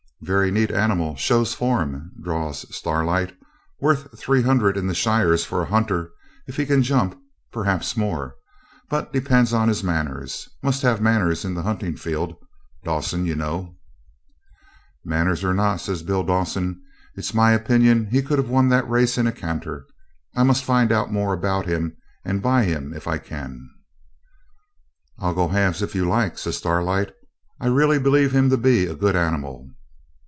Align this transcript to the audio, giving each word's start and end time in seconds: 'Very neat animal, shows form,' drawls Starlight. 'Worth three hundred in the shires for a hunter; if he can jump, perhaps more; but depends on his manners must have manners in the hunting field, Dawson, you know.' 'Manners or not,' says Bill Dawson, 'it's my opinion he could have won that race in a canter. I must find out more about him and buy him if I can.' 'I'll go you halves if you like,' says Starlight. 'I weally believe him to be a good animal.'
'Very 0.23 0.51
neat 0.51 0.69
animal, 0.69 1.15
shows 1.15 1.55
form,' 1.55 2.11
drawls 2.23 2.63
Starlight. 2.69 3.35
'Worth 3.79 4.19
three 4.19 4.43
hundred 4.43 4.77
in 4.77 4.85
the 4.85 4.93
shires 4.93 5.43
for 5.45 5.63
a 5.63 5.65
hunter; 5.65 6.11
if 6.45 6.57
he 6.57 6.65
can 6.67 6.83
jump, 6.83 7.17
perhaps 7.51 7.97
more; 7.97 8.35
but 8.87 9.11
depends 9.11 9.51
on 9.51 9.67
his 9.67 9.83
manners 9.83 10.47
must 10.61 10.83
have 10.83 11.01
manners 11.01 11.43
in 11.43 11.55
the 11.55 11.63
hunting 11.63 11.95
field, 11.95 12.35
Dawson, 12.83 13.25
you 13.25 13.33
know.' 13.33 13.75
'Manners 15.03 15.43
or 15.43 15.55
not,' 15.55 15.81
says 15.81 16.03
Bill 16.03 16.21
Dawson, 16.21 16.79
'it's 17.15 17.33
my 17.33 17.53
opinion 17.53 18.05
he 18.11 18.21
could 18.21 18.37
have 18.37 18.47
won 18.47 18.69
that 18.69 18.87
race 18.87 19.17
in 19.17 19.25
a 19.25 19.31
canter. 19.31 19.87
I 20.35 20.43
must 20.43 20.63
find 20.63 20.91
out 20.91 21.11
more 21.11 21.33
about 21.33 21.65
him 21.65 21.97
and 22.23 22.43
buy 22.43 22.65
him 22.65 22.93
if 22.93 23.07
I 23.07 23.17
can.' 23.17 23.67
'I'll 25.17 25.33
go 25.33 25.47
you 25.47 25.53
halves 25.53 25.81
if 25.81 25.95
you 25.95 26.07
like,' 26.07 26.37
says 26.37 26.57
Starlight. 26.57 27.11
'I 27.59 27.71
weally 27.71 27.97
believe 27.99 28.31
him 28.35 28.51
to 28.51 28.57
be 28.57 28.85
a 28.85 28.93
good 28.93 29.15
animal.' 29.15 29.67